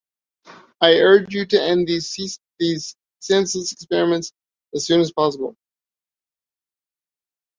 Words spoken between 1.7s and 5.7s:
these senseless experiments as soon as possible.